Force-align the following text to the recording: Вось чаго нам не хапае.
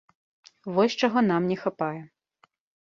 Вось 0.77 0.95
чаго 1.05 1.19
нам 1.29 1.41
не 1.53 1.61
хапае. 1.63 1.97